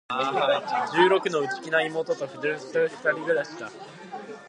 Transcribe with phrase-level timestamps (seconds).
[0.93, 2.39] 十六の、内気な妹と二人
[3.23, 3.69] 暮しだ。